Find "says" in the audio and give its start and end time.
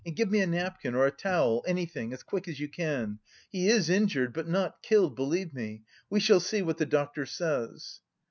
7.27-7.99